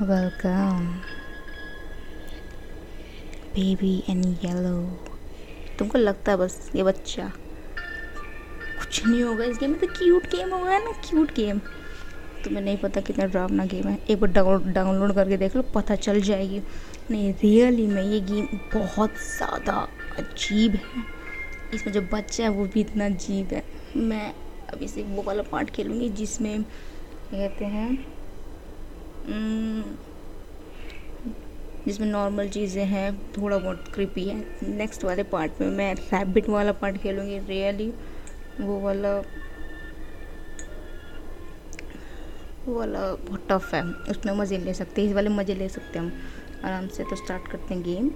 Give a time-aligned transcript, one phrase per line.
[0.00, 0.86] Welcome
[3.54, 4.76] baby and yellow
[5.78, 7.26] तुमको लगता है बस ये बच्चा
[8.78, 11.58] कुछ नहीं होगा इस गेम में। तो क्यूट गेम होगा ना क्यूट गेम
[12.44, 15.96] तुम्हें नहीं पता कितना ड्रावना गेम है। एक बार डाउनलोड डाउनलोड करके देख लो, पता
[15.96, 16.62] चल जाएगी।
[17.10, 19.76] नहीं रियली में ये गेम बहुत ज़्यादा
[20.18, 21.04] अजीब है।
[21.74, 23.62] इसमें जो बच्चा है, वो भी इतना अजीब है।
[23.98, 24.32] मैं
[24.72, 28.21] अभी से वो वाला पार्ट खेलूँगी जिसमें कहते हैं
[31.86, 34.36] जिसमें नॉर्मल चीज़ें हैं थोड़ा बहुत क्रिपी है।
[34.68, 37.92] नेक्स्ट वाले पार्ट में मैं रैबिट वाला पार्ट खेलूँगी रियली
[38.60, 39.16] वो वाला
[42.66, 45.98] वो वाला बहुत टफ है। उसमें मज़े ले सकते हैं, इस वाले मज़े ले सकते
[45.98, 46.12] हैं हम।
[46.64, 48.08] आराम से तो स्टार्ट करते हैं game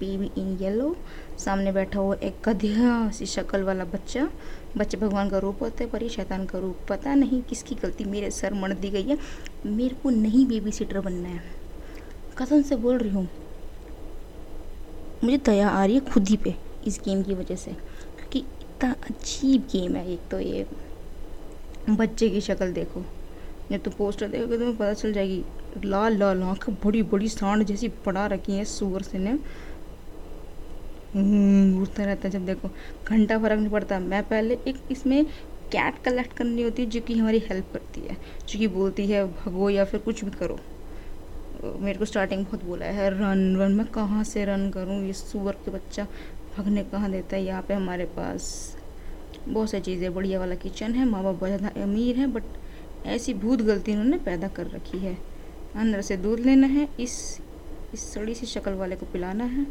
[0.00, 0.96] P V in yellow
[1.38, 4.28] सामने बैठा हुआ एक गधिया सी शक्ल वाला बच्चा।
[4.78, 8.04] बच्चे भगवान का रूप होते है, पर ये शैतान का रूप पता नहीं किसकी गलती
[8.04, 9.18] मेरे सर मर दी गई है।
[9.66, 11.42] मेरे को नहीं बेबी सीटर बनना है।
[12.38, 13.28] कसम से बोल रही हूँ।
[15.24, 16.54] मुझे दया आ रही है खुद ही पे,
[16.86, 20.66] इस गेम की वजह से। क्योंकि इतना अजीब गेम है एक तो ये।
[21.90, 23.02] बच्चे की शक्ल देखो।
[23.70, 25.44] जब तो पोस्टर देखोगे तुम्हें पता चल जाएगी
[25.84, 29.38] लाल लाल आँख बड़ी बड़ी सांड जैसी पड़ा रखी है सुअर से ने।
[31.14, 32.68] हम्म, उड़ता रहता है जब देखो।
[33.08, 35.24] घंटा फ़र्क नहीं पड़ता। मैं पहले एक इसमें
[35.72, 38.16] कैट कलेक्ट करनी होती है जो कि हमारी हेल्प करती है
[38.48, 40.58] जो कि बोलती है भगो या फिर कुछ भी करो।
[41.80, 45.00] मेरे को स्टार्टिंग बहुत बोला है रन रन मैं कहाँ से रन करूँ?
[45.06, 46.06] ये सुअर के बच्चा
[46.58, 47.42] भगने कहाँ देता है?
[47.44, 48.76] यहाँ पे हमारे पास
[49.48, 53.34] बहुत सारी चीज़ें बढ़िया वाला किचन है माँ बाप बहुत ज़्यादा अमीर है बट ऐसी
[53.34, 55.16] भूत गलती इन्होंने पैदा कर रखी है।
[55.76, 57.16] अंदर से दूध लेना है इस
[57.94, 59.66] इस सड़ी सी शक्ल वाले को पिलाना है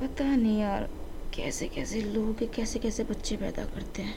[0.00, 0.88] पता नहीं यार
[1.34, 4.14] कैसे कैसे लोग कैसे कैसे बच्चे पैदा करते हैं।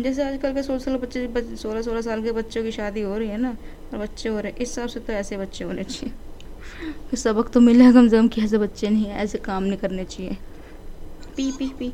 [0.00, 3.28] जैसे आजकल के सोलह सोलह बच्चे सोलह सोलह साल के बच्चों की शादी हो रही
[3.28, 3.50] है ना
[3.92, 7.60] और बच्चे हो रहे हैं इस हिसाब से तो ऐसे बच्चे होने चाहिए। सबक तो
[7.60, 10.36] मिला कम से कम कि ऐसे बच्चे नहीं है ऐसे काम नहीं करने चाहिए।
[11.36, 11.92] पी पी पी।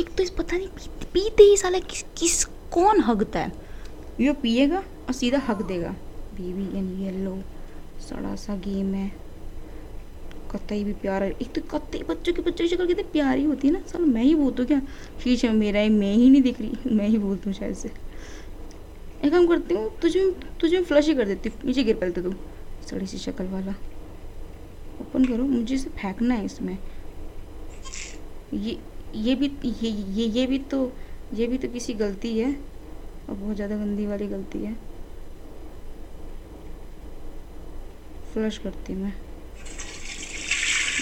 [0.00, 3.52] एक तो इस पता नहीं पी, पीते ही साला किस किस कौन हगता है?
[4.20, 5.90] ये पिएगा और सीधा हक देगा।
[6.34, 7.36] बेबी एंड येलो
[8.08, 9.10] सड़ा सा गेम है।
[10.54, 13.74] कतई भी प्यारा एक तो कतई बच्चों के बच्चों की शक्ल कितनी प्यारी होती है
[13.74, 14.80] ना। सर मैं ही बोलती हूँ क्या?
[15.24, 17.88] शीशे में मेरा ही, मैं ही नहीं दिख रही। मैं ही बोलती हूँ शायद से।
[19.24, 22.32] एक काम करती हूँ, तुझे तुझे फ्लश ही कर देती हूँ। नीचे गिर पहले तू
[22.90, 23.74] सड़ी सी शक्ल वाला।
[25.00, 26.78] ओपन करो, मुझे इसे फेंकना है इसमें।
[28.54, 28.78] ये
[29.14, 30.92] ये भी, ये ये ये भी तो
[31.34, 32.52] ये भी तो किसी गलती है।
[33.30, 34.74] और बहुत ज़्यादा गंदी वाली गलती है।
[38.34, 39.12] फ्लश करती मैं।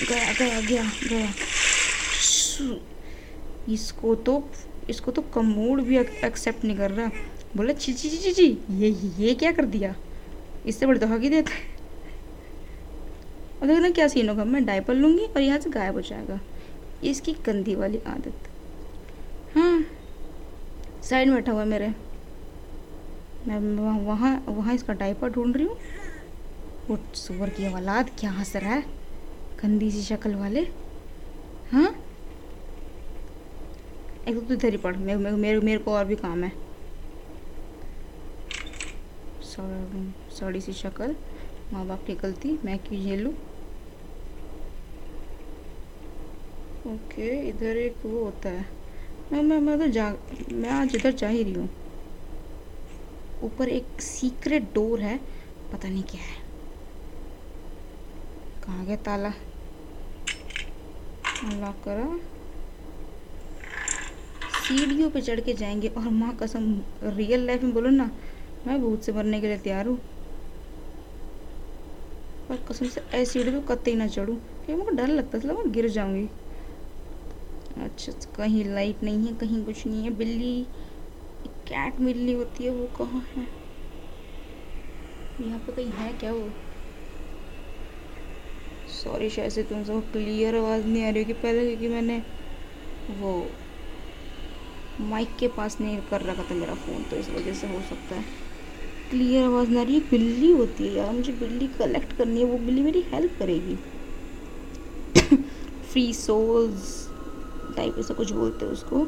[0.09, 1.29] गया गया गया गया।
[3.73, 4.43] इसको तो
[4.91, 7.11] इसको तो कमोड भी एक्सेप्ट नहीं कर रहा।
[7.57, 8.47] बोला ची ची ची ची
[8.79, 9.95] ये ये क्या कर दिया?
[10.67, 11.53] इससे बड़े तो हक ही देते
[13.63, 16.41] और क्या सीन होगा। मैं डायपर लूँगी और यहाँ से गायब हो जाएगा।
[17.05, 18.49] इसकी गंदी वाली आदत।
[19.57, 19.85] हाँ।
[21.03, 21.89] साइड में बैठा हुआ मेरे।
[23.47, 23.59] मैं
[24.05, 25.77] वहाँ वहाँ इसका डायपर ढूंढ रही हूँ।
[26.89, 28.85] वो सुअर की औलाद क्या हंस रहा है?
[29.63, 30.61] गंदी सी शक्ल वाले?
[31.73, 31.89] हाँ?
[34.29, 36.51] एक तो इधर ही पढ़, मेरे मेरे मेरे को और भी काम है।
[40.33, 41.15] सड़ी सी शक्ल
[41.73, 43.33] माँ बाप की गलती, मैं क्यों झेलूँ?
[46.87, 48.65] ओके इधर एक वो होता है।
[49.33, 50.09] मैं मैं मैं तो जा,
[50.53, 51.69] मैं आज इधर जा ही रही हूँ।
[53.45, 55.17] ऊपर एक सीक्रेट डोर है,
[55.73, 56.41] पता नहीं क्या है।
[58.65, 59.33] कहाँ गया ताला?
[61.45, 62.21] लॉक करो।
[64.63, 68.11] सीढ़ियों पे चढ़ के जाएँगे और माँ कसम रियल लाइफ में बोलो ना,
[68.67, 69.97] मैं भूत से मरने के लिए तैयार हूँ।
[72.49, 75.53] पर कसम से ऐसी सीढ़ी पे कत्ते ही ना चढ़ूँ, क्योंकि मुझे डर लगता था,
[75.53, 76.29] मैं गिर जाऊँगी।
[77.83, 80.67] अच्छा कहीं लाइट नहीं है, कहीं कुछ नहीं है, बिल्ली
[81.69, 83.47] कैट मिलनी होती है, वो कहाँ है?
[85.41, 86.51] यहाँ पे कहीं है क्या वो?
[89.05, 92.23] सॉरी शायद से तुम सब क्लियर आवाज़ नहीं आ रही होगी। पहले क्योंकि मैंने
[93.21, 93.33] वो
[95.01, 98.15] माइक के पास नहीं कर रखा था मेरा फ़ोन तो इस वजह से हो सकता
[98.15, 98.25] है।
[99.11, 102.47] क्लियर आवाज़ नहीं आ रही है बिल्ली होती है यार, मुझे बिल्ली कलेक्ट करनी है,
[102.47, 103.77] वो बिल्ली मेरी हेल्प करेगी।
[105.93, 107.09] फ्री सोल्स
[107.77, 109.07] टाइप ऐसा कुछ बोलते हैं उसको।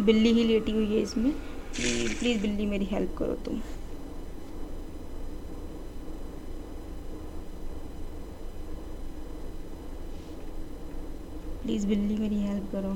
[0.00, 1.32] बिल्ली ही लेटी हुई है इसमें।
[1.76, 3.60] प्लीज़ प्लीज़ बिल्ली मेरी हेल्प करो तुम।
[11.62, 12.90] प्लीज़ बिल्ली मेरी हेल्प करो।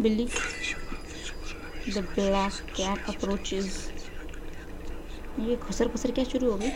[0.00, 0.26] बिल्ली
[1.88, 3.76] द ब्लैक कैट अप्रोचेज
[5.40, 6.70] ये खसर खसर क्या शुरू हो गई?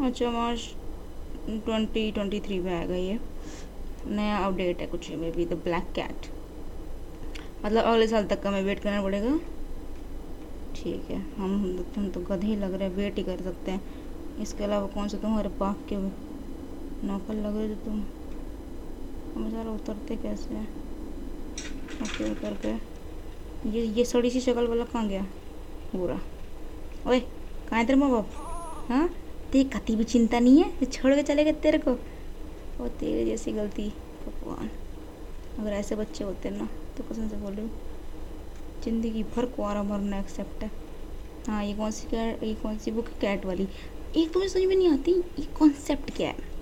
[0.00, 0.60] अच्छा मार्च
[1.64, 3.18] ट्वेंटी ट्वेंटी थ्री में आएगा ये।
[4.06, 6.26] नया अपडेट है कुछ maybe the black cat
[7.64, 9.38] मतलब अगले साल तक का हमें वेट करना पड़ेगा।
[10.84, 14.40] ठीक है। हम हम तो गधे ही लग रहे हैं वेट ही कर सकते हैं।
[14.42, 15.96] इसके अलावा कौन सा तुम्हारे पाक के
[17.06, 18.02] नौकर लग रहे तुम?
[19.34, 20.60] हम सारा उतरते कैसे
[22.04, 22.72] ओके करके।
[23.70, 25.22] ये ये सड़ी सी शक्ल वाला कहाँ गया?
[25.92, 26.18] पूरा
[27.06, 28.30] ओए, कहाँ है तेरे माँ बाप?
[28.88, 29.08] हाँ?
[29.52, 30.84] तेरी कति भी चिंता नहीं है?
[30.84, 31.90] छोड़ के चले गए तेरे को?
[32.80, 33.88] और तेरे जैसी गलती,
[34.26, 34.70] भगवान।
[35.58, 37.93] अगर ऐसे बच्चे होते ना तो कसम से बोल रही हूँ
[38.84, 40.70] ज़िंदगी भर कुआरा मरना एक्सेप्ट है।
[41.48, 43.68] हाँ ये कौन सी कैट ये कौन सी बुक कैट वाली।
[44.16, 46.52] एक तो मुझे समझ में नहीं आती, ये कॉन्सेप्ट क्या है?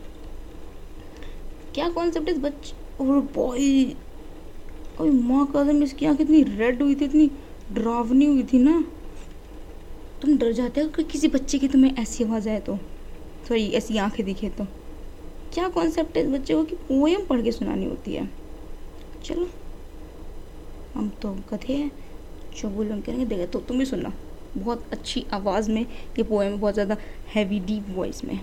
[1.74, 3.84] क्या कॉन्सेप्ट है बच्चे और बॉय
[5.00, 7.30] और माँ कसम इसकी आँख इतनी रेड हुई थी, इतनी
[7.72, 8.84] डरावनी हुई थी ना।
[10.22, 12.76] तुम डर जाते हो कि किसी बच्चे की तुम्हें ऐसी आवाज़ आए तो?
[13.48, 14.64] सॉरी ऐसी आँखें दिखे तो।
[15.54, 18.28] क्या कॉन्सेप्ट है इस बच्चे को कि पोएम पढ़ के सुनानी होती है?
[19.24, 19.48] चलो,
[20.94, 21.90] हम तो कथे हैं।
[22.61, 24.13] जो बोलो करेंगे देखा तो तुम भी सुनना
[24.57, 26.97] बहुत अच्छी आवाज़ में ये पोएम बहुत ज़्यादा
[27.35, 28.39] हैवी डीप वॉइस में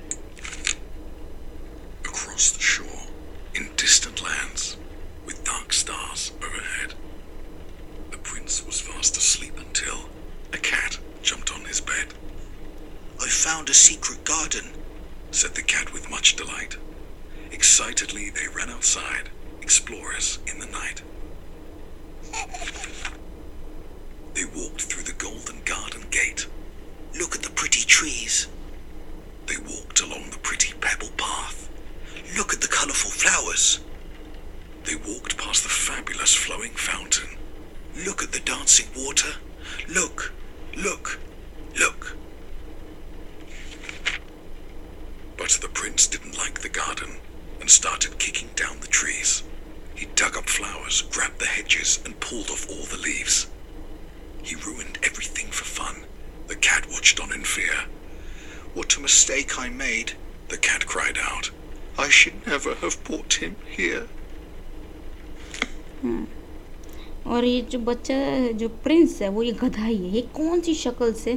[2.05, 3.00] Across the shore,
[3.55, 4.76] in distant lands,
[5.26, 6.94] with dark stars overhead,
[8.12, 9.99] the prince was fast asleep until
[10.53, 12.15] a cat jumped on his bed.
[13.21, 14.71] I found a secret garden,
[15.31, 16.76] said the cat with much delight.
[17.50, 19.31] Excitedly, they ran outside,
[19.62, 21.03] explorers in the night.
[24.39, 26.47] They walked through the golden garden gate.
[27.19, 28.47] Look at the pretty trees.
[29.47, 31.68] They walked along the pretty pebble path.
[32.38, 33.81] Look at the colourful flowers.
[34.86, 37.38] They walked past the fabulous flowing fountain.
[38.06, 39.33] Look at the dancing water.
[39.89, 40.31] Look,
[40.77, 41.19] look,
[41.77, 42.15] look.
[45.36, 47.18] But the prince didn't like the garden
[47.59, 49.44] and started kicking down the trees.
[49.95, 53.50] He dug up flowers, grabbed the hedges, and pulled off all the leaves.
[54.44, 56.03] He ruined everything for fun.
[56.47, 57.86] The cat watched on in fear.
[58.74, 60.13] What a mistake I made.
[60.50, 61.51] The cat cried out.
[61.97, 64.07] I should never have brought him here.
[66.01, 66.25] Hmm.
[67.27, 68.15] और ये जो बच्चा
[68.57, 71.36] जो Prince है वो ये गधा ही है ये कौन सी शक्ल से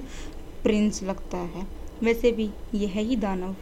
[0.62, 1.66] प्रिंस लगता है
[2.02, 3.54] वैसे भी ये है ही दानव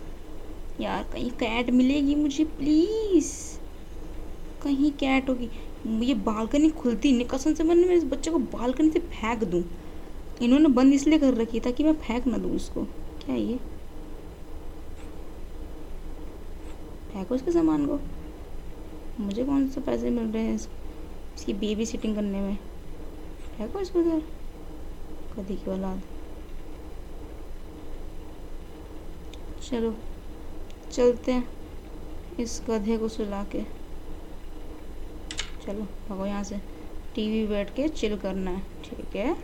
[0.81, 3.33] यार कहीं कैट मिलेगी मुझे प्लीज़
[4.63, 5.49] कहीं कैट होगी
[5.87, 9.63] ये बालकनी खुलती नहीं। कसम से मैंने इस बच्चे को बालकनी से फेंक दूँ।
[10.43, 12.83] इन्होंने बंद इसलिए कर रखी था कि मैं फेंक ना दूँ इसको।
[13.25, 13.57] क्या ये?
[17.13, 17.99] फेंको इसके सामान को।
[19.21, 22.57] मुझे कौन से पैसे मिल रहे हैं इसकी बेबी सिटिंग करने में?
[23.57, 24.23] फेंको इसको उधर।
[25.37, 26.03] कदी की औलाद।
[29.63, 29.95] चलो,
[30.93, 31.49] चलते हैं
[32.41, 33.80] इस गधे को सुला के।
[35.67, 36.57] चलो भगो यहाँ से
[37.15, 39.37] टीवी बैठ के चिल करना है, ठीक है?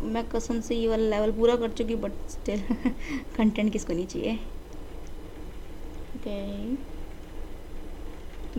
[0.00, 2.60] मैं कसम से ये वाला लेवल पूरा कर चुकी बट स्टिल
[3.36, 4.34] कंटेंट किसको नहीं चाहिए?
[6.16, 6.72] ओके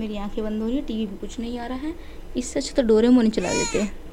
[0.02, 1.96] मेरी आँखें बंद हो रही है टीवी पे कुछ नहीं आ रहा है।
[2.38, 4.10] इससे अच्छा तो डोरेमोन ही चला देते।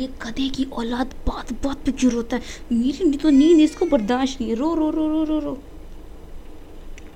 [0.00, 2.42] ये- गधे की औलाद बात बात पे रोता है?
[2.72, 5.62] मेरी तो नींद इसको बर्दाश्त नहीं। रो रो रो रो रो रो।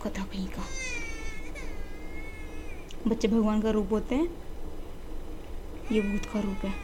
[0.06, 0.62] कथा कहीं का।
[3.06, 4.28] बच्चे भगवान का रूप होते हैं,
[5.92, 6.74] ये भूत का रूप है।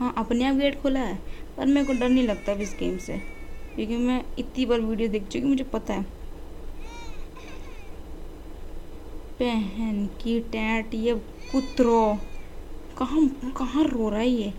[0.00, 1.18] हाँ अपने आप गेट खोला है,
[1.56, 3.16] पर मेरे को डर नहीं लगता इस गेम से,
[3.74, 6.02] क्योंकि मैं इतनी बार वीडियो देख चुकी मुझे पता है।
[9.38, 11.14] पहन की टैट ये
[11.52, 12.18] कुत्रो,
[12.98, 14.52] कहाँ कहाँ रो रहा है ये?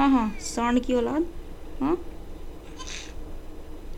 [0.00, 1.26] हाँ हाँ सांड की औलाद
[1.80, 1.96] हाँ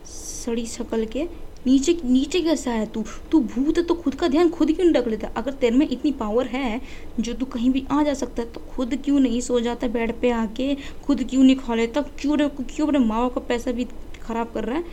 [0.06, 1.24] सड़ी शक्ल के
[1.66, 3.04] नीचे नीचे कैसा है तू?
[3.30, 5.28] तू भूत है तो खुद का ध्यान खुद क्यों नहीं रख लेता?
[5.36, 6.80] अगर तेरे में इतनी पावर है
[7.20, 10.12] जो तू कहीं भी आ जा सकता है तो खुद क्यों नहीं सो जाता बेड
[10.20, 10.74] पे आके?
[11.04, 12.00] खुद क्यों नहीं खा लेता?
[12.00, 13.86] क्यों क्यों अपने माँ बाप का पैसा भी
[14.22, 14.84] खराब कर रहा है?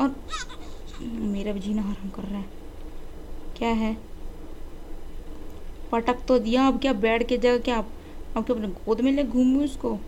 [0.00, 0.14] और
[1.02, 2.44] मेरा भी जीना हराम कर रहा है।
[3.56, 3.96] क्या है?
[5.92, 7.90] पटक तो दिया, अब क्या बेड के जगह, क्या अब
[8.36, 9.98] अब क्या अपने गोद में ले घूमूं उसको?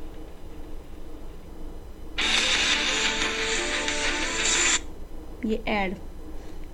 [5.46, 5.96] ये ऐड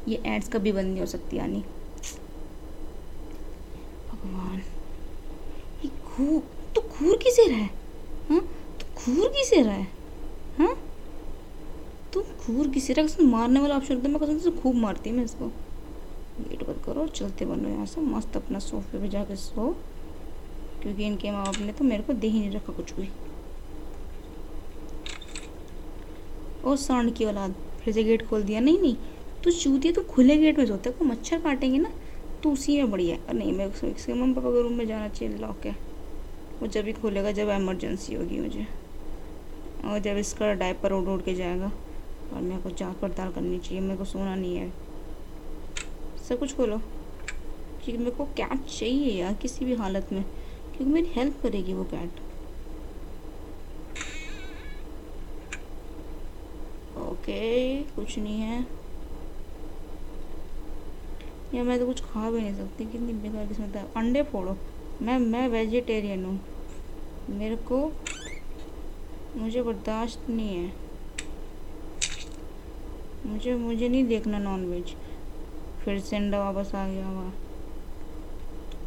[0.08, 1.60] ये एड्स कभी बंद नहीं हो सकती, यानी।
[4.10, 4.62] भगवान,
[5.84, 6.42] ये घूर
[6.74, 7.70] तो घूर किसे रहा है?
[8.30, 8.40] हाँ
[8.80, 9.86] तू घूर किसे रहा है?
[10.58, 10.74] हाँ
[12.12, 13.26] तू घूर किसे रहा है?
[13.26, 15.46] मारने वाला ऑप्शन होता है मैं कसम से खूब मारती मैं इसको।
[16.38, 19.70] गेट बंद करो, चलते बनो यहाँ से, मस्त अपना सोफे पे जाके सो।
[20.82, 23.08] क्योंकि इनके माँ बाप ने तो मेरे को दे ही नहीं रखा कुछ भी।
[26.64, 27.54] और सांड की औलाद।
[27.86, 28.96] फिर से गेट खोल दिया। नहीं नहीं,
[29.44, 31.92] तू चूतिया तो खुले गेट में सोते को मच्छर काटेंगे ना
[32.42, 35.38] तो उसी में बढ़िया है। नहीं मैं इसके मम्मी पापा के रूम में जाना चाहिए
[35.38, 35.76] लॉक है।
[36.60, 38.66] वो जब भी खोलेगा, जब एमरजेंसी होगी मुझे।
[39.84, 41.72] और जब इसका डायपर उड़ उड़ के जाएगा,
[42.32, 44.72] और मेरे को जाँच पड़ताल करनी चाहिए, मेरे को सोना नहीं है।
[46.28, 46.78] सब कुछ खोलो।
[47.84, 50.24] क्योंकि मेरे को कैट चाहिए यार, किसी भी हालत में।
[50.76, 52.10] क्योंकि मेरी हेल्प करेगी वो कैट
[57.96, 58.66] कुछ नहीं है।
[61.54, 64.56] या मैं तो कुछ खा भी नहीं सकती, कितनी बेकार किस्मत है। अंडे फोड़ो।
[65.02, 66.40] मैं मैं वेजिटेरियन हूँ।
[67.30, 67.92] मेरे को,
[69.36, 70.72] मुझे बर्दाश्त नहीं है।
[73.26, 74.96] मुझे मुझे नहीं देखना नॉन वेज
[75.84, 77.34] फिर से अंडा वापस आ गया वहाँ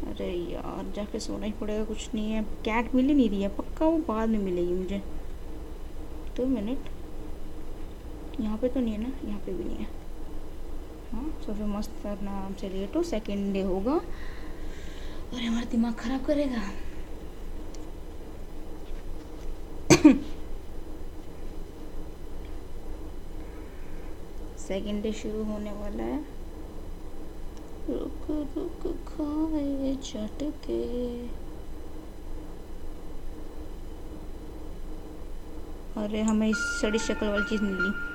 [0.06, 3.48] अरे यार, जाके सोना ही पड़ेगा, कुछ नहीं है। कैट मिल ही नहीं रही है।
[3.48, 5.02] पक्का वो बाद में मिलेगी मुझे।
[6.36, 6.78] दो मिनट।
[8.40, 9.28] यहाँ पे तो नहीं है ना?
[9.28, 9.86] यहाँ पे भी नहीं है।
[11.12, 16.70] हाँ सबसे मस्त अपना आराम से लेटो सेकेंड डे होगा। और हमारा दिमाग ख़राब करेगा।
[24.58, 26.40] सेकेंड डे शुरू होने वाला है।
[27.90, 31.28] रुक रुक, खाए चटके।
[35.96, 38.09] अरे हमें इस सड़ी शक्ल वाली चीज़ मिली।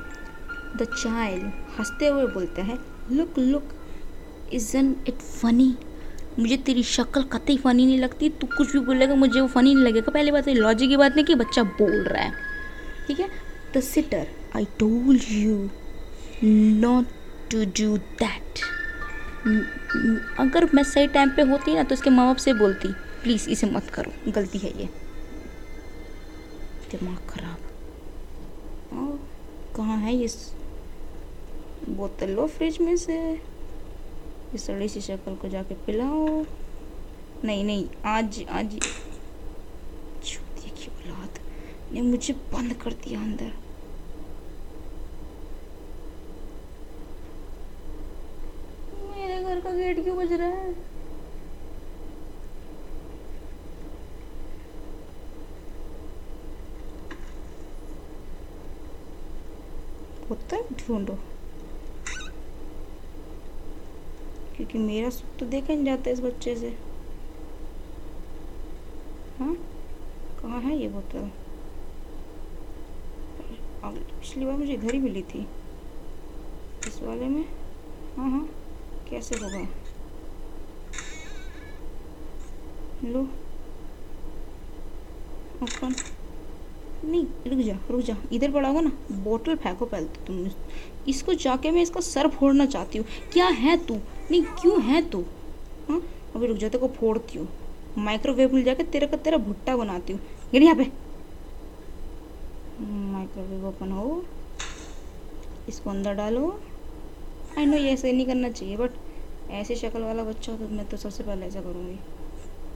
[0.76, 2.78] द चाइल्ड हँसते हुए बोलता है
[3.12, 3.74] look look
[4.54, 5.76] isn't it funny
[6.40, 9.84] मुझे तेरी शक्ल कतई फ़नी नहीं लगती। तू कुछ भी बोलेगा, मुझे वो फ़नी नहीं
[9.84, 12.32] लगेगा। पहली बात लॉजिक की बात नहीं कि बच्चा बोल रहा है।
[13.08, 13.30] ठीक है?
[13.76, 15.70] The sitter I told you
[16.80, 17.06] not
[17.52, 18.60] to do that
[20.40, 22.88] अगर मैं सही टाइम पे होती ना तो इसके माँ बाप से बोलती।
[23.24, 24.90] प्लीज़ इसे मत करो। गलती है ये।
[26.92, 27.60] दिमाग खराब।
[29.76, 30.28] कहाँ है ये
[31.90, 33.18] बोतल लो फ्रिज में से।
[34.54, 36.44] इस सड़ी सी शक्ल को जाके पिलाओ।
[37.44, 38.80] नहीं नहीं, आज आज
[40.78, 41.40] की औलाद
[41.94, 43.52] ने मुझे बंद कर दिया अंदर।
[49.12, 50.74] मेरे घर का गेट क्यों बज रहा है?
[60.54, 61.18] है ढूंढो।
[64.66, 66.70] क्योंकि मेरा सुख तो देखा नहीं जाता इस बच्चे से।
[69.40, 69.54] हाँ?
[70.42, 71.30] कहाँ है ये बोतल
[73.84, 75.40] पिछली बार मुझे इधर ही मिली थी।
[76.88, 77.46] इस वाले में?
[78.18, 78.48] हाँ हाँ।
[79.10, 79.60] कैसे होगा?
[83.04, 83.22] लो।
[85.64, 85.96] ओपन।
[87.06, 90.34] नहीं, रुक जा रुक जा। इधर पड़ा होगा ना, बोतल फेंको पहले तो
[91.10, 94.00] इसको जाके मैं इसका सर फोड़ना चाहती हूँ। क्या है तू?
[94.32, 95.24] नहीं, क्यों है तू?
[95.90, 96.02] हाँ?
[96.36, 97.48] अभी रुक जाते को फोड़ती हूँ।
[97.98, 100.84] माइक्रोवेव मिल जाके तेरे का तेरा भुट्टा बनाती हूँ। गिर यहाँ पे।
[102.82, 104.24] माइक्रोवेव ओपन हो।
[105.70, 106.50] इसको अंदर डालो।
[107.58, 108.92] आई नो ये ऐसे नहीं करना चाहिए बट
[109.52, 111.98] ऐसी शक्ल वाला बच्चा हो तो मैं तो सबसे पहले ऐसा करूँगी।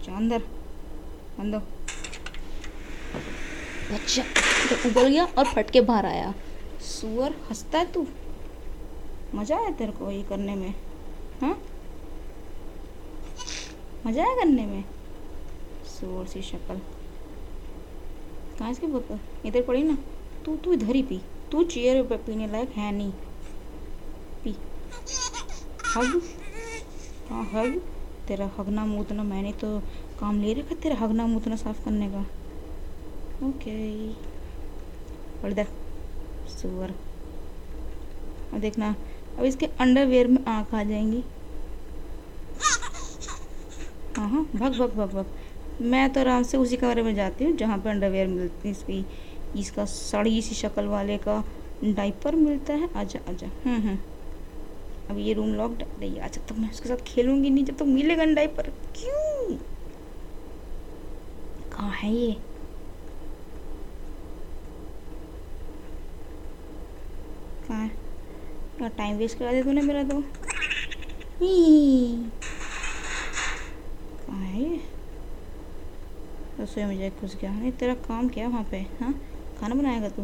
[0.10, 0.42] अंदर।
[1.40, 1.60] अंदर
[3.92, 4.24] बच्चा
[4.70, 6.34] तो उबल गया और फट के बाहर आया।
[6.82, 8.06] सुअर, हंसता है तू?
[9.36, 10.74] मज़ा आया तेरे को ये करने में।
[11.42, 11.58] हाँ
[14.08, 14.84] मज़ा आया करने में?
[15.86, 16.80] सुअर सी शक्ल।
[18.60, 19.98] कहाँ इसकी बोतल इधर पड़ी ना।
[20.46, 23.12] तू तू इधर ही पी। तू चेयर पे पीने लायक है नहीं।
[24.44, 24.56] पी।
[25.96, 26.22] हग।
[27.30, 27.82] हाँ हग।
[28.28, 29.80] तेरा हगना मूतना मैंने तो
[30.20, 32.26] काम ले रखा तेरा हगना मूतना साफ़ करने का।
[33.48, 33.78] ओके।
[35.44, 35.68] और इधर।
[36.50, 36.92] सुअर।
[38.54, 38.96] और देखना।
[39.38, 41.24] अब इसके अंडरवेयर में आँख आ जाएँगी।
[44.18, 45.26] हाँ हाँ भग भग भग भग।
[45.82, 49.06] मैं तो आराम से उसी कमरे में जाती हूँ जहाँ पे अंडरवेयर मिलती है इसकी।
[49.60, 51.44] इसका सड़ी सी शक्ल वाले का
[51.84, 53.98] डाइपर मिलता है। आजा आजा। हम्म हम्म।
[55.10, 57.86] अब ये रूम लॉक्ड नहीं आज तक मैं उसके साथ खेलूँगी नहीं जब तक तो
[57.86, 59.56] मिलेगा डाइपर क्यों?
[61.72, 62.32] कहाँ है ये?
[67.68, 67.88] कहाँ
[68.82, 70.24] है टाइम वेस्ट करा दे तूने मेरा तो।
[74.34, 74.80] है ये?
[76.60, 79.14] रसोई में जाए घुस गया। नहीं तेरा काम क्या वहाँ पे हाँ?
[79.60, 80.24] खाना बनाएगा तू?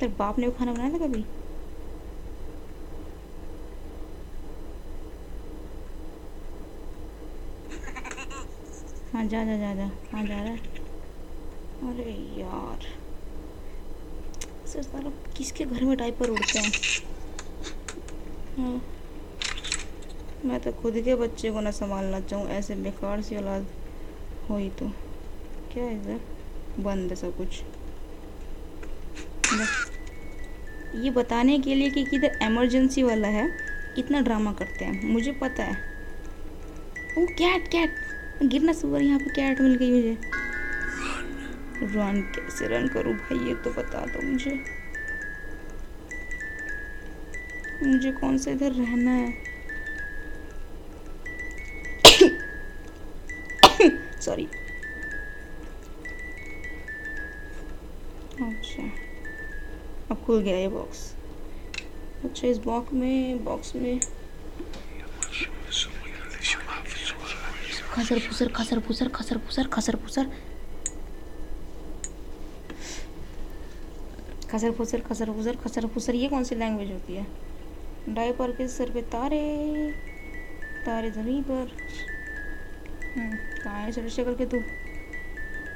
[0.00, 1.24] तेरे बाप ने वो खाना बनाया था कभी?
[9.12, 10.58] हाँ जा जा जा जा। हाँ जा रहा है।
[11.84, 13.03] अरे यार।
[14.74, 16.72] सर सारा किसके घर में डायपर उड़ते हैं?
[18.56, 18.80] हाँ।
[20.44, 23.66] मैं तो खुद के बच्चे को ना संभालना चाहूँ, ऐसे बेकार सी औलाद
[24.48, 24.88] हुई तो।
[25.72, 26.20] क्या है इधर?
[26.80, 27.62] बंद है सब कुछ।
[30.94, 33.48] ये बताने के लिए कि किधर इमरजेंसी वाला है,
[33.98, 35.76] इतना ड्रामा करते हैं। मुझे पता है।
[37.18, 40.16] ओ कैट कैट गिरना सुअर यहाँ पे कैट मिल गई मुझे।
[41.82, 43.48] रन कैसे रन करूँ भाई?
[43.48, 44.64] ये तो बता दो मुझे।
[47.82, 49.34] मुझे कौन सा इधर रहना है?
[54.20, 54.48] सॉरी
[58.42, 58.82] अच्छा।
[60.10, 61.14] अब खुल गया ये बॉक्स
[62.24, 64.00] अच्छा इस बॉक्स में बॉक्स में।
[67.94, 70.26] खसर फुसर खसर फुसर खसर फुसर खसर फुसर
[74.54, 77.26] खसर फुसर खसर फुसर खसर फुसर ये कौन सी लैंग्वेज होती है?
[78.08, 79.40] डायपर के सर पे तारे
[80.86, 81.72] तारे ज़मीन पर।
[83.16, 84.60] हम्म, कहाँ चलो करके तू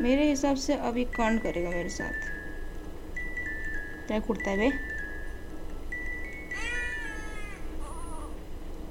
[0.01, 2.13] मेरे हिसाब से अभी कांड करेगा मेरे साथ।
[4.07, 4.71] क्या कुर्ता है बे?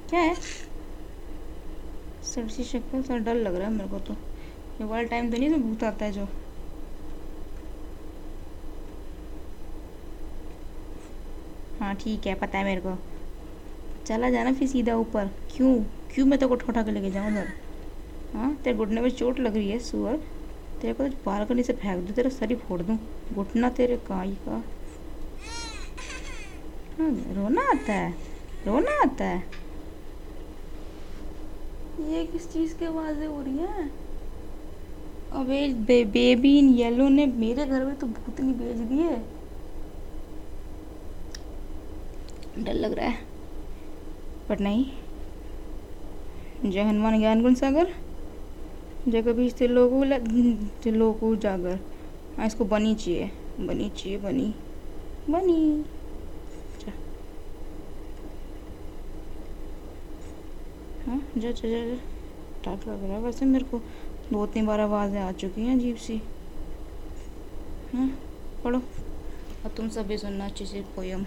[0.10, 0.36] क्या है?
[2.24, 5.38] सर सी शक्ल थोड़ा डर लग रहा है मेरे को तो। ये वाला टाइम तो
[5.38, 6.28] नहीं तो भूत आता है जो।
[12.00, 12.98] ठीक है पता है मेरे को।
[14.06, 15.76] चला जाना फिर सीधा ऊपर। क्यों?
[16.16, 17.48] क्यों मैं तो को ठोठा के लेके जाऊँ उधर?
[18.34, 20.16] हाँ तेरे घुटने में चोट लग रही है सुअर।
[20.82, 23.00] तेरे को तो बालकनी से फेंक दूँ तेरा सर ही फोड़ दूँ।
[23.34, 24.64] घुटना तेरे काई का।
[27.00, 28.12] हाँ रोना आता है।
[28.68, 29.44] रोना आता है।
[32.10, 33.92] ये किस चीज़ की आवाज़ें हो रही हैं?
[35.32, 39.37] अबे बे, बेबी इन येलो ने मेरे घर में तो भूतनी भेज दी है
[42.58, 43.18] डर लग रहा है।
[44.50, 44.86] पर नहीं।
[46.72, 47.94] जय हनुमान ज्ञान गुण सागर।
[49.08, 50.04] जय कभी लोगो
[50.92, 51.80] लोगो जागर।
[52.38, 54.54] हाँ इसको बनी चाहिए। बनी चाहिए, बनी।
[55.30, 55.86] बनी।
[61.06, 61.96] हाँ जा जा जा
[62.66, 63.80] टाइट लग रहा है वैसे मेरे को।
[64.32, 66.22] दो तीन बार आवाज़ें आ चुकी हैं अजीब सी।
[67.94, 68.08] हाँ
[68.64, 68.82] पढ़ो।
[69.66, 71.26] अब तुम सभी सुनना अच्छे से पोयम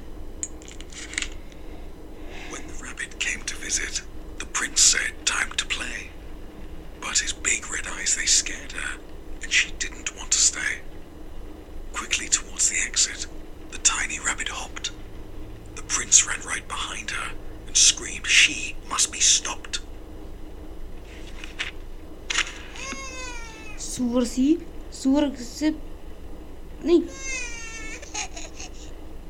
[24.00, 24.44] सुअर सी
[24.92, 25.70] सूअर से,
[26.84, 27.02] नहीं।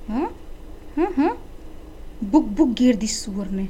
[0.09, 0.31] हाँ?
[0.97, 1.37] हाँ हाँ?
[2.25, 3.65] बुक बुक घेर दी सूअर ने।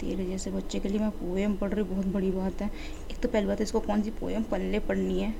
[0.00, 2.70] तेरे जैसे बच्चे के लिए मैं पोएम पढ़ रही बहुत बड़ी बात है।
[3.10, 5.30] एक तो पहली बात है, इसको कौन सी पोएम पल्ले पढ़नी है?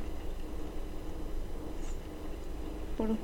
[2.98, 3.16] पढ़ो।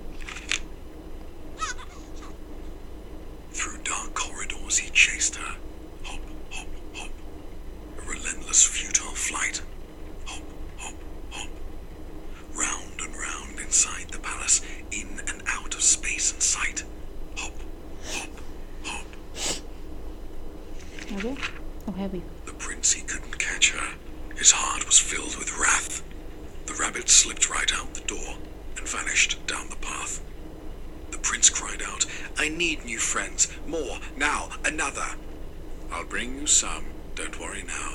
[36.11, 36.87] Bring you some.
[37.15, 37.91] Don't worry now,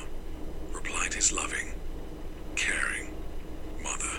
[0.73, 1.71] replied his loving,
[2.62, 3.10] caring
[3.86, 4.13] mother.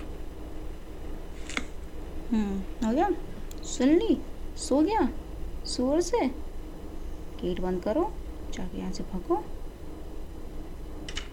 [2.30, 3.08] हम्म हो गया?
[3.74, 4.16] सुन ली
[4.66, 5.08] सो गया?
[5.74, 6.26] सुअर से?
[7.40, 8.04] गेट बंद करो
[8.54, 9.42] जाके यहाँ से भागो।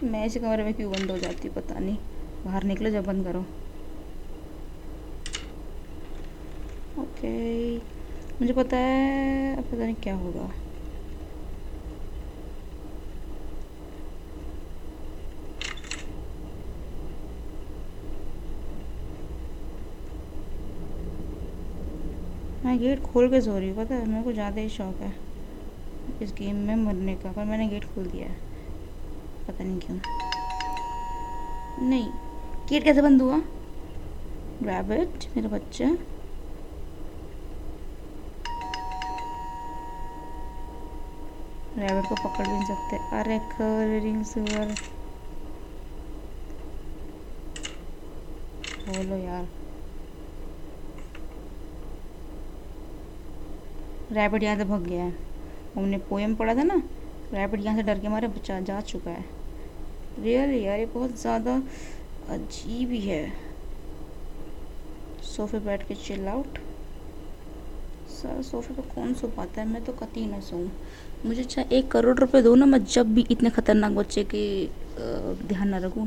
[0.08, 1.96] मैं इस कमरे में क्यों बंद हो जाती पता नहीं।
[2.44, 3.40] बाहर निकलो जब बंद करो।
[7.02, 7.76] ओके
[8.40, 10.50] मुझे पता है अब पता नहीं क्या होगा।
[22.74, 24.06] मैं गेट खोल के सो रही हूँ, पता है?
[24.08, 25.12] मेरे को ज़्यादा ही शौक है
[26.22, 28.34] इस गेम में मरने का। पर मैंने गेट खोल दिया है।
[29.48, 29.98] पता नहीं क्यों।
[31.88, 32.08] नहीं।
[32.68, 33.38] गेट कैसे बंद हुआ?
[34.62, 35.84] रैबिट मेरा बच्चा।
[41.78, 44.74] रैबिट को पकड़ भी नहीं सकते। अरे करिंग सुअर
[48.88, 49.46] बोलो यार।
[54.14, 55.12] रैबिट यहाँ से भग गया है।
[55.74, 56.82] हमने पोएम पढ़ा था ना
[57.32, 59.24] रैबिट यहाँ से डर के मारे बचा जा चुका है।
[60.18, 61.54] रियली यार, ये बहुत ज़्यादा
[62.30, 63.32] अजीब ही है।
[65.26, 66.58] सोफे बैठ के चिल आउट
[68.10, 69.66] सर सोफे पे कौन सो पाता है?
[69.68, 70.68] मैं तो कती ना सोऊं।
[71.26, 74.44] मुझे चाहे एक करोड़ रुपए दो ना, मैं जब भी इतने खतरनाक बच्चे के
[75.46, 76.06] ध्यान ना रखूँ।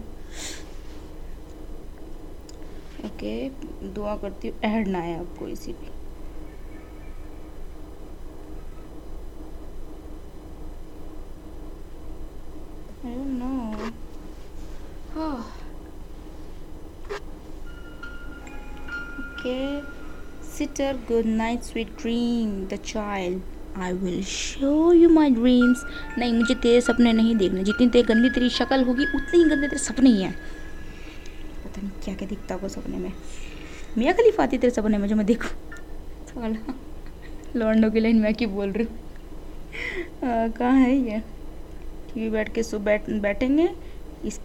[3.05, 3.49] ओके
[3.93, 5.95] दुआ करती हूँ, ऐड ना आए आपको इसी भी
[12.99, 13.91] I don't know.
[15.15, 15.43] Oh.
[19.21, 19.83] Okay.
[20.77, 22.67] Sitter, good night, sweet dream.
[22.67, 23.41] The child.
[23.75, 25.79] I will show you my dreams.
[26.17, 29.67] नहीं मुझे तेरे सपने नहीं देखने। जितनी तेरी गंदी तेरी शक्ल होगी उतनी ही गंदे
[29.67, 30.33] तेरे सपने ही हैं।
[31.63, 33.11] पता नहीं क्या क्या दिखता होगा सपने में।
[33.97, 35.49] मियाँ खलीफा आती तेरे सपने में जो मैं देखूँ।
[36.29, 36.73] साला
[37.55, 40.51] लौंडों की लाइन मैं क्यों बोल रही हूँ?
[40.51, 41.19] कहाँ है ये?
[42.13, 43.69] टीवी बैठ के सो बैठ बैठेंगे?
[44.25, 44.39] इस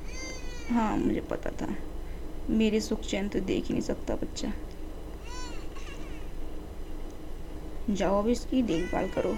[0.70, 1.74] हाँ मुझे पता था।
[2.50, 4.52] मेरे सुख चैन तो देख ही नहीं सकता बच्चा।
[7.90, 9.32] जाओ अब इसकी देखभाल करो।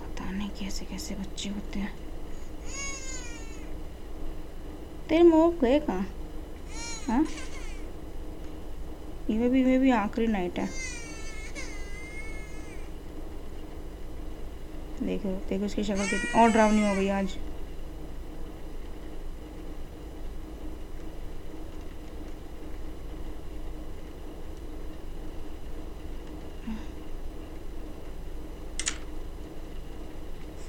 [0.00, 1.92] पता नहीं कैसे कैसे बच्चे होते हैं।
[5.08, 6.06] तेरे मोह गए कहाँ?
[7.08, 7.26] हाँ?
[9.30, 10.68] ये भी ये भी आखिरी नाइट है।
[15.02, 17.36] देखो देखो उसकी शक्ल कितनी और ड्रावनी हो गई आज।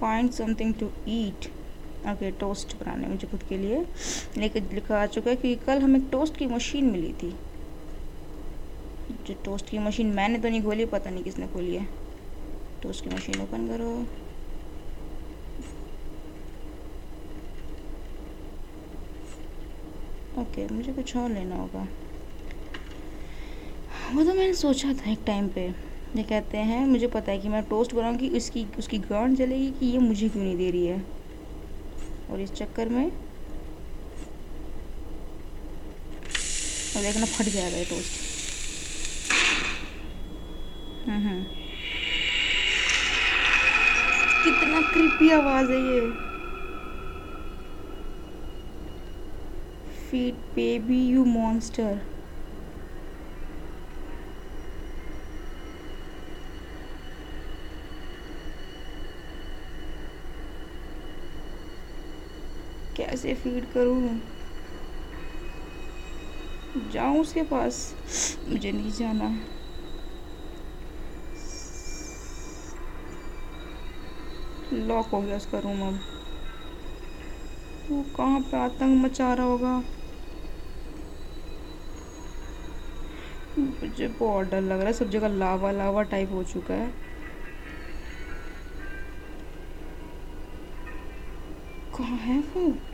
[0.02, 1.46] Find something to eat
[2.10, 3.86] okay toast बनाने मुझे खुद के लिए
[4.38, 7.30] लेकिन लिखा आ चुका है कि कल हमें टोस्ट की मशीन मिली थी।
[9.28, 11.88] जो टोस्ट की मशीन मैंने तो नहीं खोली, पता नहीं किसने खोली है।
[12.84, 13.92] टोस्ट की मशीन ओपन करो।
[20.42, 21.88] ओके मुझे कुछ और लेना होगा।
[24.14, 25.70] वो तो मैंने सोचा था एक टाइम पे।
[26.16, 29.86] ये कहते हैं, मुझे पता है कि मैं टोस्ट बनाऊँगी उसकी उसकी गांड जलेगी कि
[29.86, 31.04] ये मुझे क्यों नहीं दे रही है?
[32.32, 33.06] और इस चक्कर में
[36.96, 38.20] और देखना फट जाएगा ये टोस्ट
[41.08, 41.44] हम्म हम्म।
[44.44, 46.02] कितना कृपी आवाज़ है ये।
[50.12, 52.00] फीट बेबी यू मॉन्स्टर
[63.22, 64.20] कैसे फ़ीड करूँ?
[66.92, 67.78] जाऊँ उसके पास?
[68.48, 69.30] मुझे नहीं जाना।
[74.74, 76.00] लॉक हो गया उसका रूम अब।
[77.92, 79.84] वो कहाँ पे आतंक मचा रहा होगा?
[83.60, 86.94] मुझे बहुत डर लग रहा है। सब जगह लावा लावा टाइप हो चुका है।
[91.98, 92.91] कहाँ है वो?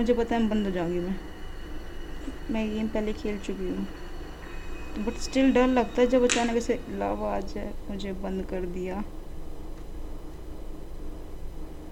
[0.00, 1.16] मुझे पता है बंद हो जाऊँगी मैं।
[2.50, 3.86] मैं गेम पहले खेल चुकी हूँ।
[5.04, 9.04] बट स्टिल डर लगता है जब अचानक से लावा आ जाए, मुझे बंद कर दिया।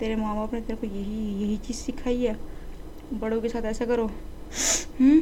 [0.01, 2.39] तेरे माँ बाप ने तेरे को यही यही चीज़ सिखाई है?
[3.13, 4.07] बड़ों के साथ ऐसा करो।
[5.01, 5.21] हम्म?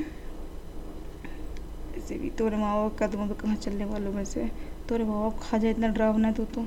[1.99, 4.51] ऐसे भी तोरे माँ बाप कदमों पे कहाँ चलने वालों में से?
[4.89, 6.61] तोरे माँ बाप खा जाए इतना डरावना है तू तो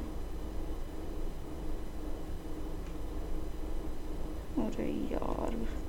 [4.61, 5.79] अरे यार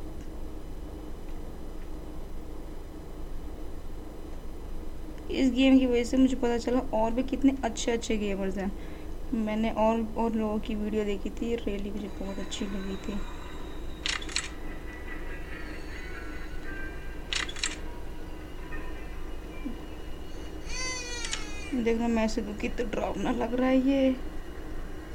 [5.51, 8.71] गेम की वजह से मुझे पता चला और भी कितने अच्छे अच्छे गेमर्स हैं।
[9.37, 13.19] मैंने और और लोगों की वीडियो देखी थी रियली मुझे बहुत अच्छी लगी थी।
[21.75, 24.17] देखना मैं से तो कितना ड्रावना लग रहा है ये।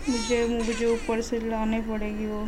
[0.09, 2.47] मुझे मुझे ऊपर से लाने पड़ेगी वो।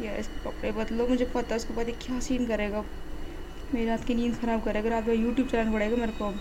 [0.00, 2.84] या इसके कपड़े बदलो मुझे पता है उसके बाद क्या सीन करेगा।
[3.74, 6.40] मेरी रात की नींद ख़राब करेगा रात में यूट्यूब चलाना पड़ेगा मेरे को। अब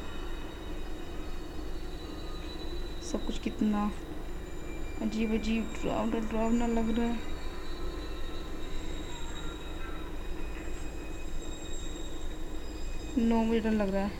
[3.11, 3.91] सब कुछ कितना
[5.01, 7.17] अजीब अजीब ड्रावना ड्रावना लग रहा है।
[13.19, 14.11] नो मुझे डर लग रहा है।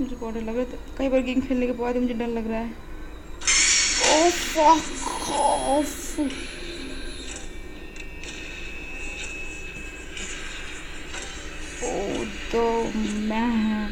[0.00, 2.50] मुझे बहुत डर लग रहा है। कई बार गेम खेलने के बाद मुझे डर लग
[2.50, 2.90] रहा है।
[4.04, 4.30] Oh,
[5.84, 6.61] fuck
[12.54, 12.94] off.
[12.94, 13.88] मैं.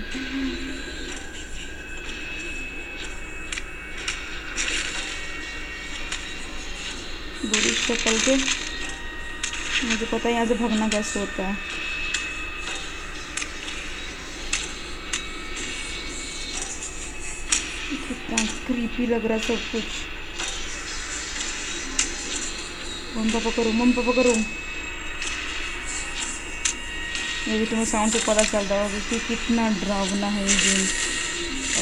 [7.43, 8.35] बुरी शक्ल के
[9.87, 11.57] मुझे पता है यहाँ से भागना कैसे होता है
[18.07, 19.85] कितना क्रीपी लग रहा है सब कुछ
[23.17, 24.60] मम पापा करूँ मम पापा करूँ
[27.51, 30.83] ये भी तुम्हें साउंड से पता चल रहा होगा कि कितना डरावना है ये गेम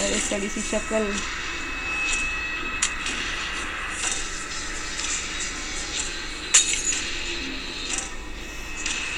[0.02, 1.00] और इस सड़ी सी शक्ल।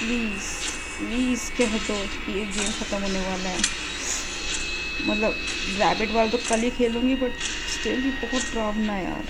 [0.01, 0.49] प्लीज़
[0.97, 3.61] प्लीज़ कह दो कि ये गेम ख़त्म होने वाला है।
[5.07, 5.37] मतलब
[5.79, 7.39] रैबिट वाला तो कल ही खेलूँगी बट
[7.75, 9.25] स्टिल भी बहुत डरावना यार।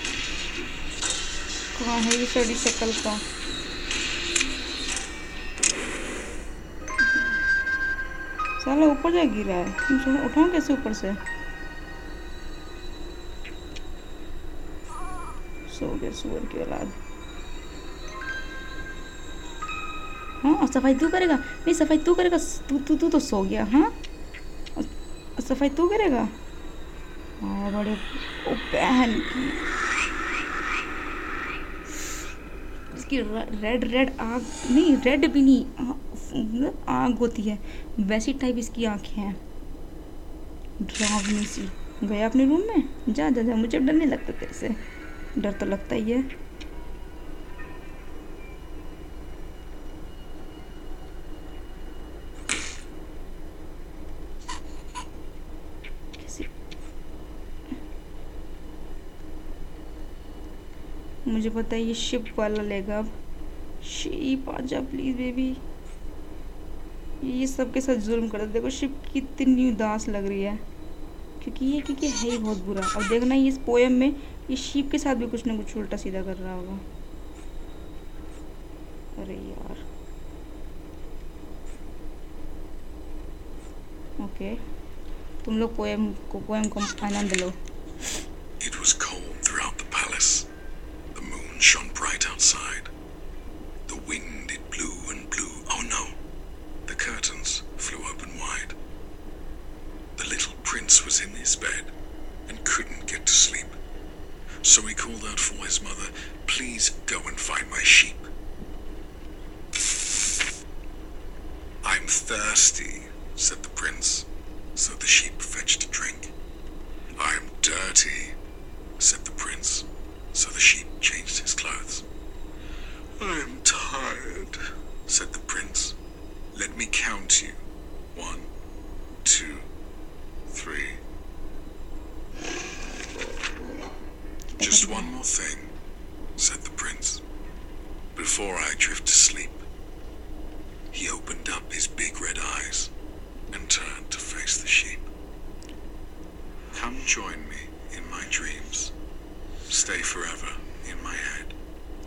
[1.79, 3.19] कहाँ है ये सड़ी शक्ल का?
[8.63, 11.13] साला ऊपर जा गिरा है। उठाऊँ कैसे ऊपर से?
[15.77, 16.91] सो गया सुअर की औलाद।
[20.43, 21.35] हाँ सफ़ाई तू करेगा?
[21.35, 22.37] नहीं, सफ़ाई तू करेगा।
[22.69, 23.91] तू तू तू तो सो गया हाँ?
[25.41, 26.27] सफ़ाई तू करेगा?
[27.41, 29.49] हाँ बड़े ओ बहन की।
[33.13, 37.57] इसकी रेड रेड आँख, नहीं रेड भी नहीं, आँख होती है।
[37.99, 39.33] वैसी टाइप इसकी आँखें हैं।
[40.81, 41.67] ड्रावनी सी।
[42.03, 42.83] गया अपने रूम में?
[43.09, 44.69] जा जा जा, मुझे डर नहीं लगता तेरे से।
[45.37, 46.21] डर तो लगता ही है।
[61.41, 63.01] मुझे पता है ये शिप वाला लेगा।
[63.83, 65.47] शिप आ जा प्लीज़ बेबी
[67.29, 70.55] ये सबके साथ जुल्म कर देखो शिप कितनी उदास लग रही है।
[71.43, 74.15] क्योंकि ये, क्योंकि है ही बहुत बुरा। अब देखना ये इस पोएम में
[74.49, 76.79] ये शिप के साथ भी कुछ ना कुछ उल्टा सीधा कर रहा होगा।
[79.17, 79.83] अरे यार।
[84.23, 84.55] ओके
[85.45, 87.51] तुम लोग पोएम को पोएम को आनंद लो।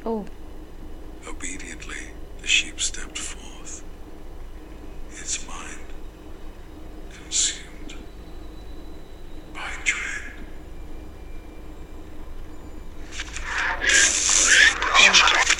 [0.06, 0.26] Oh,
[1.28, 2.04] Obediently,
[2.42, 3.84] the sheep stepped forth,
[5.12, 5.90] its mind
[7.12, 7.96] consumed
[9.54, 10.34] by dread.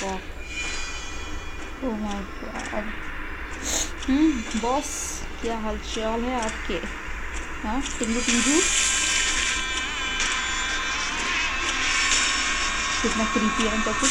[0.00, 0.20] fuck.
[1.82, 2.84] Oh my god.
[4.08, 4.88] Hmm boss
[5.42, 6.74] क्या हाल चाल है आपके
[7.66, 8.58] हाँ टिंगू टिंगू
[13.02, 14.10] कितना क्रीपी है उनका कुछ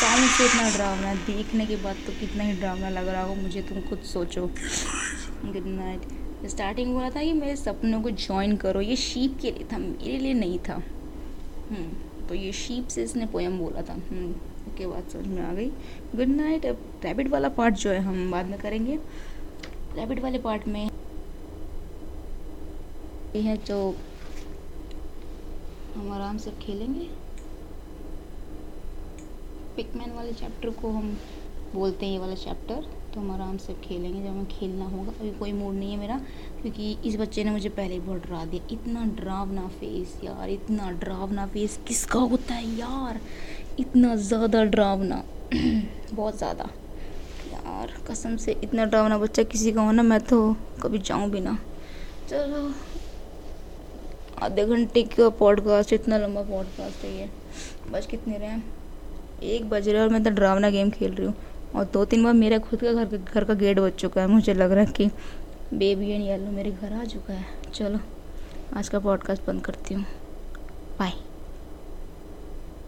[0.00, 3.34] साउंड से इतना डरावना है। देखने के बाद तो कितना ही डरावना लग रहा हो
[3.34, 8.80] मुझे तुम खुद सोचो। गुड नाइट स्टार्टिंग बोला था कि मेरे सपनों को ज्वाइन करो।
[8.80, 13.26] ये शीप के लिए था मेरे लिए नहीं था। हम्म, तो ये शीप से इसने
[13.26, 13.94] पोएम बोला था।
[14.68, 15.68] ओके बात समझ में आ गई।
[16.16, 18.98] गुड नाइट अब रैबिट वाला पार्ट जो है हम बाद में करेंगे।
[19.96, 20.84] रैबिट वाले पार्ट में
[23.36, 23.78] ये है जो
[25.96, 27.08] हम आराम से खेलेंगे।
[29.76, 31.18] पिकमैन वाले चैप्टर को हम
[31.74, 35.30] बोलते हैं ये वाला चैप्टर तो हम आराम से खेलेंगे, जब हमें खेलना होगा, अभी
[35.30, 36.20] कोई मूड नहीं है मेरा,
[36.62, 40.90] क्योंकि इस बच्चे ने मुझे पहले ही बहुत डरा दिया। इतना डरावना फेस यार, इतना
[40.90, 43.20] डरावना फेस किसका होता है यार?
[43.78, 45.24] इतना ज़्यादा डरावना,
[46.14, 46.64] बहुत ज़्यादा।
[47.52, 51.40] यार, कसम से इतना डरावना बच्चा किसी का हो ना, मैं तो कभी जाऊँ भी
[51.40, 51.58] ना।
[52.28, 52.74] चलो,
[54.42, 57.30] आधे घंटे का पॉडकास्ट इतना लंबा पॉडकास्ट है ये।
[57.90, 58.79] बस कितने रहे
[59.42, 61.34] एक बज रहा है और मैं तो डरावना गेम खेल रही हूँ।
[61.74, 64.26] और दो तीन बार मेरा खुद का घर का घर का गेट बज चुका है,
[64.26, 65.10] मुझे लग रहा है कि
[65.74, 67.98] बेबी एंड येलो मेरे घर आ चुका है। चलो,
[68.76, 70.04] आज का पॉडकास्ट बंद करती हूँ।
[70.98, 71.12] बाय